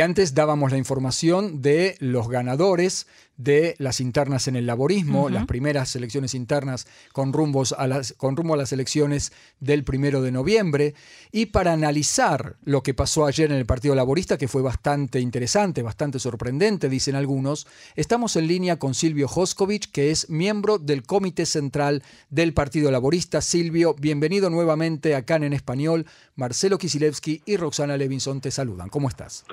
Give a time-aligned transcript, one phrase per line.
[0.00, 5.96] Antes dábamos la información de los ganadores de las internas en el laborismo, las primeras
[5.96, 10.94] elecciones internas con, rumbos a las, con rumbo a las elecciones del primero de noviembre.
[11.32, 15.82] Y para analizar lo que pasó ayer en el Partido Laborista, que fue bastante interesante,
[15.82, 21.44] bastante sorprendente, dicen algunos, estamos en línea con Silvio Hoskovich, que es miembro del Comité
[21.44, 23.40] Central del Partido Laborista.
[23.40, 26.06] Silvio, bienvenido nuevamente acá en Español.
[26.36, 28.90] Marcelo Kisilevsky y Roxana Levinson te saludan.
[28.90, 29.44] ¿Cómo estás?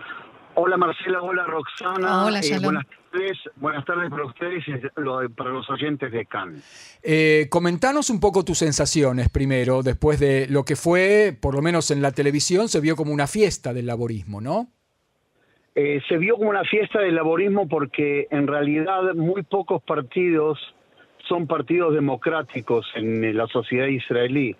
[0.58, 2.26] Hola Marcela, hola Roxana.
[2.26, 6.62] Hola, eh, buenas tardes, buenas tardes para ustedes y para los oyentes de CAN.
[7.04, 11.92] Eh, comentanos un poco tus sensaciones primero, después de lo que fue, por lo menos
[11.92, 14.68] en la televisión, se vio como una fiesta del laborismo, ¿no?
[15.76, 20.58] Eh, se vio como una fiesta del laborismo porque en realidad muy pocos partidos
[21.28, 24.56] son partidos democráticos en la sociedad israelí.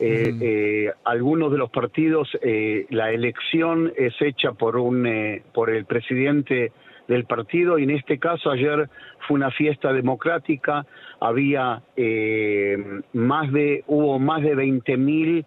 [0.00, 5.70] Eh, eh, algunos de los partidos, eh, la elección es hecha por, un, eh, por
[5.70, 6.70] el presidente
[7.08, 8.88] del partido y en este caso ayer
[9.26, 10.86] fue una fiesta democrática,
[11.20, 11.82] había
[13.12, 15.46] más de, hubo más de 20 mil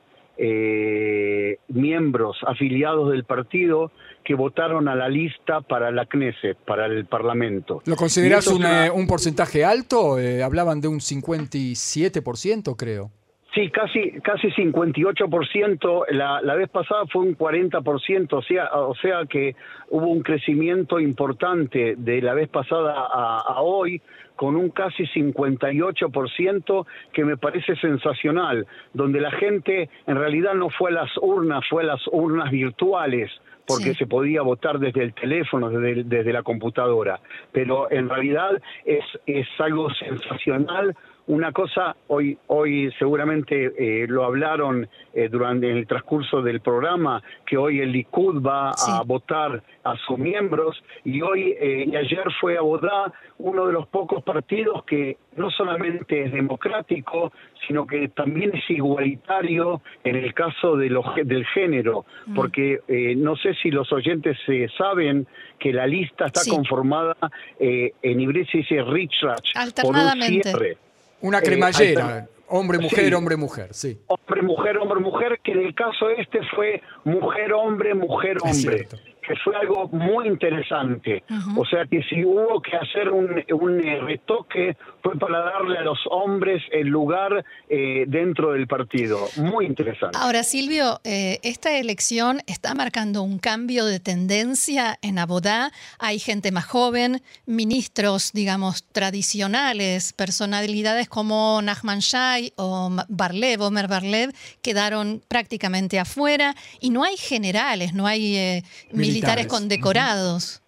[1.67, 3.91] miembros afiliados del partido
[4.23, 7.83] que votaron a la lista para la Knesset, para el Parlamento.
[7.85, 10.17] ¿Lo consideras un, un, porcentaje alto?
[10.43, 13.11] hablaban de un 57%, creo.
[13.53, 19.25] Sí, casi casi 58%, la, la vez pasada fue un 40%, o sea, o sea
[19.25, 19.57] que
[19.89, 24.01] hubo un crecimiento importante de la vez pasada a, a hoy
[24.37, 30.91] con un casi 58% que me parece sensacional, donde la gente en realidad no fue
[30.91, 33.29] a las urnas, fue a las urnas virtuales
[33.67, 37.19] porque se podía votar desde el teléfono, desde, desde la computadora,
[37.51, 40.95] pero en realidad es, es algo sensacional
[41.31, 47.55] una cosa, hoy, hoy seguramente eh, lo hablaron eh, durante el transcurso del programa, que
[47.55, 52.57] hoy el Likud va a votar a sus miembros y hoy eh, y ayer fue
[52.57, 57.31] a votar uno de los pocos partidos que no solamente es democrático,
[57.65, 62.35] sino que también es igualitario en el caso de los, del género, mm.
[62.35, 62.81] porque
[63.15, 64.37] no sé si los oyentes
[64.77, 65.25] saben
[65.57, 67.15] que la lista está conformada,
[67.57, 70.77] en hebreo se dice Richrach, por un cierre.
[71.21, 73.99] Una eh, cremallera, hombre, mujer, hombre, mujer, sí.
[74.07, 78.87] Hombre, mujer, hombre, mujer, que en el caso este fue mujer, hombre, mujer, hombre
[79.31, 81.23] que fue algo muy interesante.
[81.55, 85.83] O sea que si hubo que hacer un, un, eh, retoque fue para darle a
[85.83, 89.29] los hombres el lugar eh, dentro del partido.
[89.37, 90.17] Muy interesante.
[90.19, 95.71] Ahora, Silvio, eh, esta elección está marcando un cambio de tendencia en Abodá.
[95.97, 104.33] Hay gente más joven, ministros, digamos, tradicionales, personalidades como Nachman Shai o Barlev, Omer Barlev,
[104.61, 110.61] quedaron prácticamente afuera y no hay generales, no hay militares condecorados.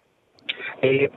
[0.82, 1.10] Eh,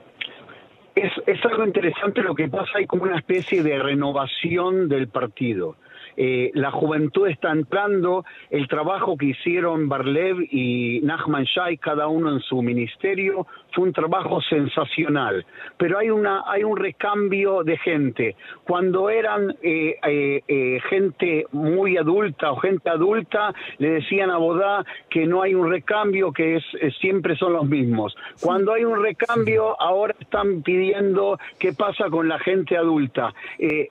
[0.95, 5.75] es, es algo interesante lo que pasa, hay como una especie de renovación del partido.
[6.17, 12.33] Eh, la juventud está entrando, el trabajo que hicieron Barlev y Nachman Shai, cada uno
[12.33, 15.45] en su ministerio, fue un trabajo sensacional,
[15.77, 18.35] pero hay, una, hay un recambio de gente.
[18.63, 25.27] Cuando eran eh, eh, gente muy adulta o gente adulta, le decían a Bodá que
[25.27, 26.63] no hay un recambio, que es,
[26.99, 28.17] siempre son los mismos.
[28.41, 33.33] Cuando hay un recambio, ahora están pidiendo qué pasa con la gente adulta.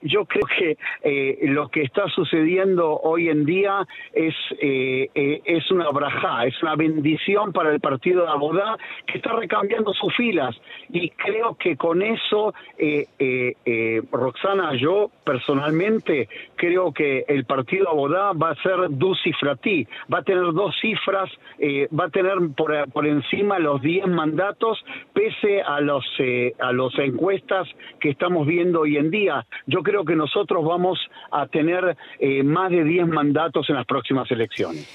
[0.01, 5.89] yo creo que lo que está sucediendo hoy en día es, eh, eh, es una
[5.91, 10.55] braja, es una bendición para el partido de Abodá que está recambiando sus filas.
[10.89, 18.49] Y creo que con eso, eh, Roxana, yo personalmente creo que el partido Abodá va
[18.49, 21.29] a ser ducifratí, va a tener dos cifras,
[21.97, 26.03] va a tener por, por encima los 10 mandatos, pese a los
[26.59, 27.67] a las encuestas
[27.99, 29.45] que estamos viendo hoy en día.
[29.67, 30.99] Yo creo que nosotros vamos
[31.31, 34.87] a tener eh, más de 10 mandatos en las próximas elecciones.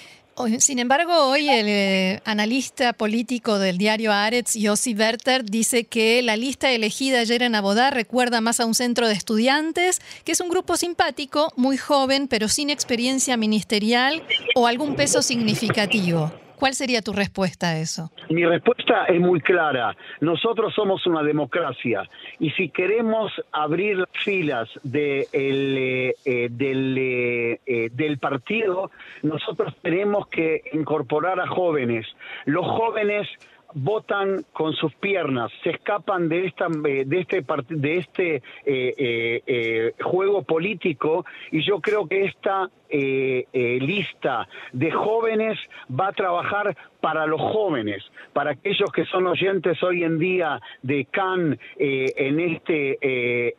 [0.59, 6.37] Sin embargo, hoy el eh, analista político del diario Aretz, Yossi Werther, dice que la
[6.37, 10.49] lista elegida ayer en Abodá recuerda más a un centro de estudiantes, que es un
[10.49, 14.23] grupo simpático, muy joven, pero sin experiencia ministerial
[14.57, 16.33] o algún peso significativo.
[16.63, 18.13] ¿Cuál sería tu respuesta a eso?
[18.31, 19.97] Mi respuesta es muy clara.
[20.21, 28.19] Nosotros somos una democracia y si queremos abrir las filas de eh, eh, eh, del
[28.19, 28.93] partido,
[29.23, 32.07] nosotros tenemos que incorporar a jóvenes.
[32.45, 33.27] Los jóvenes
[33.75, 39.95] votan con sus piernas, se escapan de esta eh, de este de este eh, eh,
[40.03, 45.59] juego político y yo creo que esta lista de jóvenes
[45.91, 48.05] va a trabajar para los jóvenes,
[48.35, 52.99] para aquellos que son oyentes hoy en día de CAN en este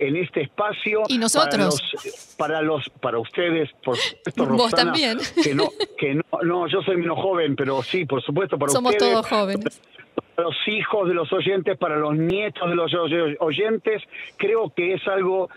[0.06, 1.02] en este espacio.
[1.08, 1.82] Y nosotros
[2.38, 5.18] para los para, ustedes por supuesto Vos también.
[5.44, 8.92] que no que no no yo soy menos joven pero sí por supuesto para somos
[8.92, 9.14] ustedes.
[9.14, 9.82] todos jóvenes
[10.38, 12.94] los hijos de los oyentes, para los nietos de los
[13.40, 14.02] oyentes,
[14.38, 15.50] creo que es algo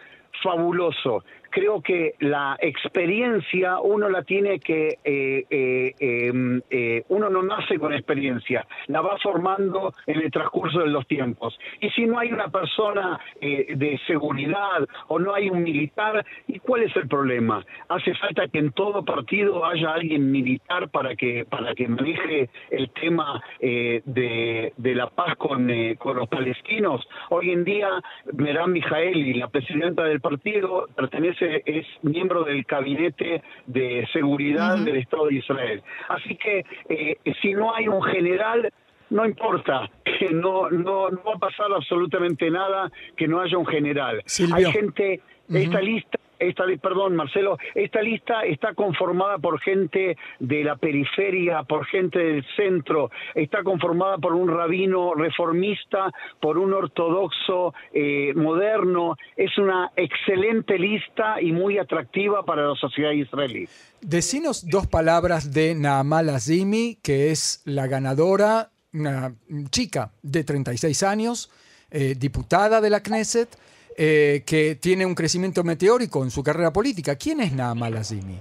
[0.43, 1.25] fabuloso
[1.56, 7.79] creo que la experiencia uno la tiene que, eh, eh, em, eh, uno no nace
[7.79, 11.58] con experiencia, la va formando en el transcurso de los tiempos.
[11.81, 16.82] Y si no hay una persona de seguridad o no hay un militar, ¿y cuál
[16.82, 17.64] es el problema?
[17.88, 22.91] Hace falta que en todo partido haya alguien militar para que, para que maneje el
[22.91, 27.09] tema de, la paz con, con los palestinos.
[27.31, 27.88] Hoy en día,
[28.35, 35.27] Merán Mijaeli, la presidenta del partido, pertenece es miembro del gabinete de seguridad del Estado
[35.27, 35.83] de Israel.
[36.09, 38.73] Así que eh, si no hay un general,
[39.11, 43.67] no importa, que no, no, no va a pasar absolutamente nada que no haya un
[43.67, 44.23] general.
[44.53, 50.77] Hay gente, esta lista esta, perdón, Marcelo, esta lista está conformada por gente de la
[50.77, 56.11] periferia, por gente del centro, está conformada por un rabino reformista,
[56.41, 59.17] por un ortodoxo eh, moderno.
[59.37, 63.69] Es una excelente lista y muy atractiva para la sociedad israelí.
[64.00, 69.35] Decinos dos palabras de Naamal Azimi, que es la ganadora, una
[69.71, 71.50] chica de 36 años,
[71.91, 73.49] eh, diputada de la Knesset
[73.97, 77.17] eh, que tiene un crecimiento meteórico en su carrera política.
[77.17, 78.41] ¿Quién es Naamal Azimi?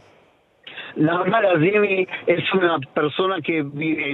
[0.96, 3.64] Naamal Azimi es una persona que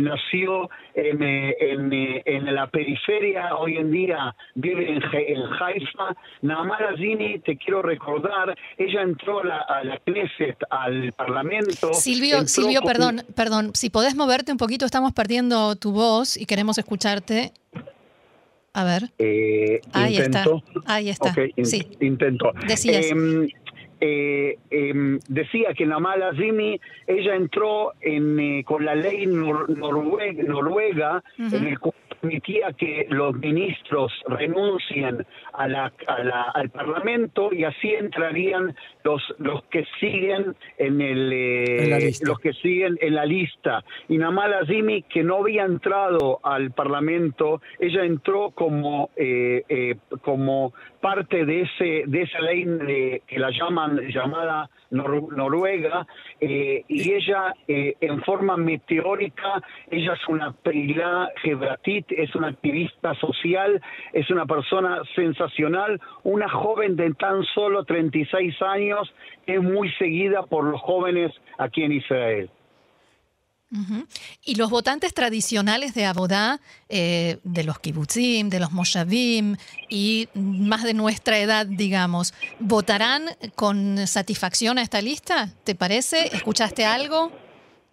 [0.02, 6.16] nació en, la periferia, hoy en día vive en, Haifa.
[6.42, 11.94] Naamal Azimi, te quiero recordar, ella entró a la, Knesset, al Parlamento.
[11.94, 16.78] Silvio, Silvio perdón, perdón, si podés moverte un poquito, estamos perdiendo tu voz y queremos
[16.78, 17.52] escucharte.
[18.74, 19.04] A ver.
[19.20, 20.64] Eh, Ahí intento.
[20.76, 20.94] está.
[20.94, 21.34] Ahí está.
[21.64, 21.88] sí.
[22.00, 22.52] Intento.
[22.68, 23.12] Decías.
[23.12, 23.48] Em,
[24.04, 31.24] eh, eh, decía que Namal Azimi, ella entró en, eh, con la ley noruega, noruega
[31.38, 31.78] en el
[32.22, 35.92] permitía que los ministros renuncien a la,
[36.54, 42.98] al Parlamento y así entrarían los los que siguen en el eh, los que siguen
[43.02, 43.84] en la lista.
[44.10, 50.74] Y Namal Azimi que no había entrado al Parlamento ella entró como eh, eh, como
[51.00, 52.66] parte de ese de esa ley
[53.28, 56.06] que la llaman llamada Noruega,
[56.40, 63.14] eh, y ella eh, en forma meteórica, ella es una Perilá Gebratit, es una activista
[63.16, 63.82] social,
[64.12, 68.91] es una persona sensacional, una joven de tan solo 36 años,
[69.46, 72.50] es muy seguida por los jóvenes aquí en Israel.
[74.44, 76.60] Y los votantes tradicionales de Abodá,
[76.90, 79.56] eh, de los kibbutzim, de los moshavim
[79.90, 83.24] y más de nuestra edad, digamos, ¿votarán
[83.56, 85.54] con satisfacción a esta lista?
[85.64, 86.36] ¿Te parece?
[86.36, 87.32] ¿Escuchaste algo?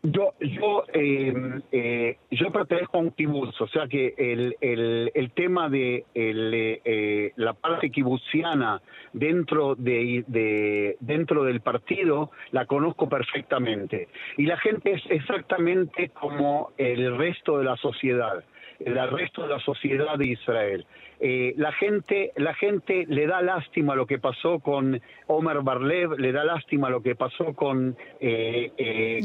[0.03, 1.35] Yo, yo, eh,
[1.73, 6.53] eh, yo pertenezco a un kibutz, o sea que el, el, el tema de el,
[6.55, 8.81] eh, la parte kibutziana
[9.13, 16.71] dentro de, de, dentro del partido la conozco perfectamente y la gente es exactamente como
[16.79, 18.45] el resto de la sociedad
[18.79, 20.87] el resto de la sociedad de Israel.
[21.21, 26.31] Eh, la gente la gente le da lástima lo que pasó con Omer Barlev, le
[26.31, 29.21] da lástima lo que pasó con, eh, eh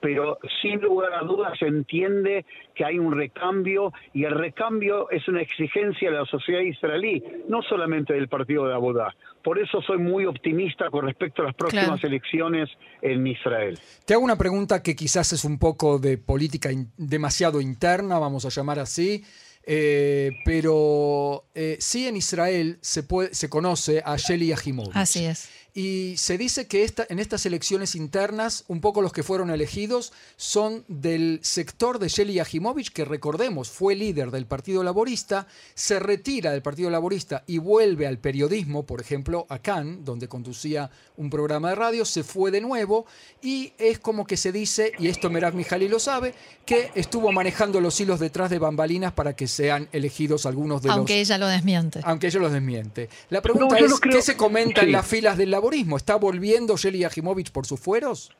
[0.00, 5.26] pero sin lugar a dudas se entiende que hay un recambio y el recambio es
[5.28, 9.14] una exigencia de la sociedad israelí, no solamente del partido de Abodá.
[9.44, 12.70] Por eso soy muy optimista con respecto a las próximas elecciones
[13.02, 13.78] en Israel.
[14.06, 18.48] Te hago una pregunta que quizás es un poco de política demasiado interna, vamos a
[18.48, 19.22] llamar así.
[19.66, 24.94] Eh, pero eh, sí en Israel se, puede, se conoce a Shelly Yahimovich.
[24.94, 25.48] Así es.
[25.76, 30.12] Y se dice que esta, en estas elecciones internas, un poco los que fueron elegidos
[30.36, 36.52] son del sector de Shelly Yahimovich, que recordemos fue líder del Partido Laborista, se retira
[36.52, 41.70] del Partido Laborista y vuelve al periodismo, por ejemplo, a Cannes, donde conducía un programa
[41.70, 43.06] de radio, se fue de nuevo
[43.42, 47.80] y es como que se dice, y esto Meraz Mijali lo sabe, que estuvo manejando
[47.80, 50.98] los hilos detrás de bambalinas para que sean elegidos algunos de los...
[50.98, 52.00] Aunque ella lo desmiente.
[52.04, 53.08] Aunque ella los desmiente.
[53.30, 57.64] La pregunta es, ¿qué se comenta en las filas del ¿Está volviendo Shelly Yahimovich por
[57.64, 58.30] sus fueros?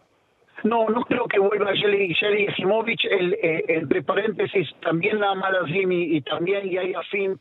[0.63, 2.47] No, no creo que vuelva Jelly, Jelly
[3.11, 7.41] El, eh, entre paréntesis, también la Malazimi y también Yaya Fink,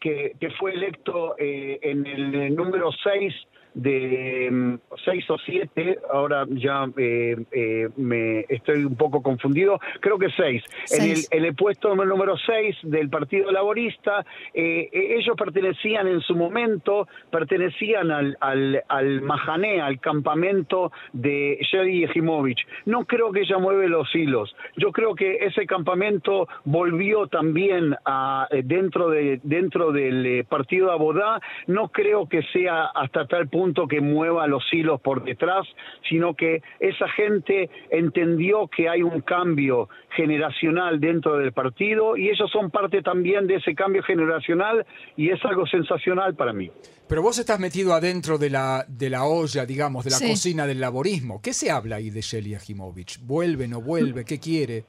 [0.00, 3.34] que, que fue electo eh, en el número 6
[3.74, 10.18] de mm, seis o siete, ahora ya eh, eh, me estoy un poco confundido, creo
[10.18, 10.62] que seis.
[10.92, 18.10] En el, puesto número seis del Partido Laborista, eh, ellos pertenecían en su momento, pertenecían
[18.10, 22.58] al, al, al Mahané, al campamento de Yehimovic.
[22.86, 24.54] No creo que ella mueve los hilos.
[24.76, 31.40] Yo creo que ese campamento volvió también a, dentro, de, dentro del partido Abodá.
[31.66, 35.66] No creo que sea hasta tal punto que mueva los hilos por detrás,
[36.08, 42.50] sino que esa gente entendió que hay un cambio generacional dentro del partido y ellos
[42.50, 44.84] son parte también de ese cambio generacional
[45.16, 46.70] y es algo sensacional para mí.
[47.08, 50.80] Pero vos estás metido adentro de la, de la olla, digamos, de la cocina del
[50.80, 51.40] laborismo.
[51.42, 53.20] ¿Qué se habla ahí de Shelly Ajimovich?
[53.20, 54.24] ¿Vuelve, no vuelve?
[54.24, 54.84] ¿Qué quiere?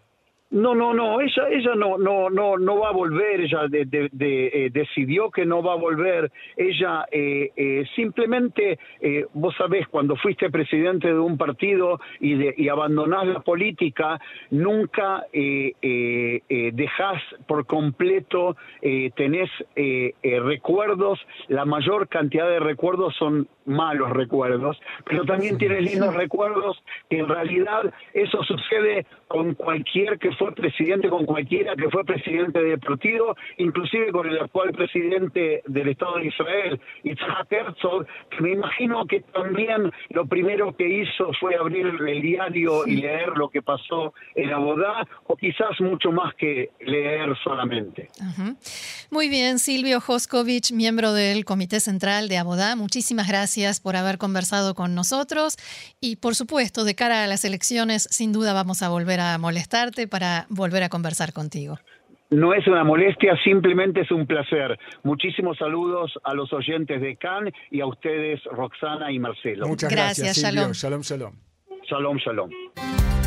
[0.51, 4.69] No, no, no, ella, ella no, no, no, no va a volver, ella de, eh,
[4.71, 8.77] decidió que no va a volver, ella eh, eh, simplemente,
[9.33, 14.19] vos sabés, cuando fuiste presidente de un partido y, de, y abandonás la política,
[14.51, 18.55] nunca dejás por completo,
[19.15, 19.49] tenés
[20.21, 27.19] recuerdos, la mayor cantidad de recuerdos son malos recuerdos, pero también tienes lindos recuerdos que
[27.19, 32.79] en realidad eso sucede con cualquier que fue presidente, con cualquiera que fue presidente del
[32.79, 39.05] partido, inclusive con el actual presidente del Estado de Israel, Yitzhak Herzog, que me imagino
[39.05, 44.13] que también lo primero que hizo fue abrir el diario y leer lo que pasó
[44.35, 48.09] en Abodá, o quizás mucho más que leer solamente.
[49.09, 54.75] Muy bien, Silvio Joskovich, miembro del Comité Central de Abodá, muchísimas gracias por haber conversado
[54.75, 55.57] con nosotros
[56.01, 60.07] y por supuesto, de cara a las elecciones, sin duda vamos a volver a molestarte
[60.07, 61.79] para volver a conversar contigo.
[62.31, 64.77] No es una molestia, simplemente es un placer.
[65.03, 69.67] Muchísimos saludos a los oyentes de CAN y a ustedes, Roxana y Marcelo.
[69.67, 70.71] Muchas gracias, gracias shalom.
[70.71, 71.33] Shalom, shalom.
[71.87, 73.24] Shalom, shalom.